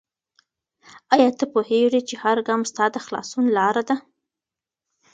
آیا 1.13 1.29
ته 1.39 1.45
پوهېږې 1.53 2.01
چې 2.09 2.15
هر 2.23 2.37
ګام 2.47 2.61
ستا 2.71 2.85
د 2.91 2.97
خلاصون 3.05 3.45
لاره 3.57 3.83
ده؟ 3.89 3.95